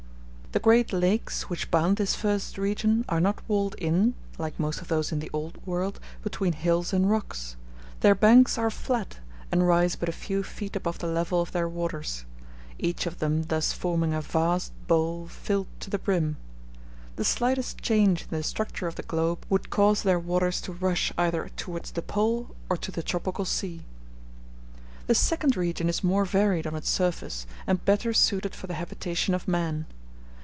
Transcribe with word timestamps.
The 0.53 0.59
great 0.59 0.91
lakes 0.91 1.43
which 1.43 1.71
bound 1.71 1.95
this 1.95 2.13
first 2.13 2.57
region 2.57 3.05
are 3.07 3.21
not 3.21 3.41
walled 3.47 3.73
in, 3.75 4.15
like 4.37 4.59
most 4.59 4.81
of 4.81 4.89
those 4.89 5.13
in 5.13 5.19
the 5.19 5.29
Old 5.31 5.65
World, 5.65 5.97
between 6.23 6.51
hills 6.51 6.91
and 6.91 7.09
rocks. 7.09 7.55
Their 8.01 8.15
banks 8.15 8.57
are 8.57 8.69
flat, 8.69 9.19
and 9.49 9.65
rise 9.65 9.95
but 9.95 10.09
a 10.09 10.23
few 10.25 10.43
feet 10.43 10.75
above 10.75 10.99
the 10.99 11.07
level 11.07 11.39
of 11.41 11.53
their 11.53 11.69
waters; 11.69 12.25
each 12.77 13.05
of 13.05 13.19
them 13.19 13.43
thus 13.43 13.71
forming 13.71 14.13
a 14.13 14.19
vast 14.19 14.73
bowl 14.87 15.25
filled 15.27 15.67
to 15.79 15.89
the 15.89 15.97
brim. 15.97 16.35
The 17.15 17.23
slightest 17.23 17.77
change 17.81 18.23
in 18.23 18.27
the 18.31 18.43
structure 18.43 18.87
of 18.87 18.95
the 18.95 19.03
globe 19.03 19.45
would 19.49 19.69
cause 19.69 20.03
their 20.03 20.19
waters 20.19 20.59
to 20.63 20.73
rush 20.73 21.13
either 21.17 21.47
towards 21.55 21.91
the 21.91 22.01
Pole 22.01 22.53
or 22.69 22.75
to 22.75 22.91
the 22.91 23.01
tropical 23.01 23.45
sea. 23.45 23.83
The 25.07 25.15
second 25.15 25.55
region 25.55 25.87
is 25.87 26.03
more 26.03 26.25
varied 26.25 26.67
on 26.67 26.75
its 26.75 26.89
surface, 26.89 27.47
and 27.65 27.85
better 27.85 28.13
suited 28.13 28.53
for 28.53 28.67
the 28.67 28.73
habitation 28.73 29.33
of 29.33 29.47
man. 29.47 29.85